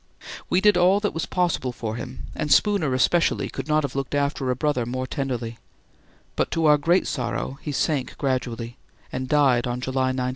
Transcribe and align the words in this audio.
We 0.49 0.61
did 0.61 0.77
all 0.77 0.99
that 1.01 1.13
was 1.13 1.27
possible 1.27 1.71
for 1.71 1.95
him, 1.95 2.25
and 2.33 2.51
Spooner 2.51 2.91
especially 2.95 3.51
could 3.51 3.67
not 3.67 3.83
have 3.83 3.95
looked 3.95 4.15
after 4.15 4.49
a 4.49 4.55
brother 4.55 4.83
more 4.83 5.05
tenderly; 5.05 5.59
but 6.35 6.49
to 6.49 6.65
our 6.65 6.79
great 6.79 7.05
sorrow 7.05 7.59
he 7.61 7.71
sank 7.71 8.17
gradually, 8.17 8.77
and 9.11 9.29
died 9.29 9.67
on 9.67 9.79
July 9.79 10.11
19. 10.11 10.29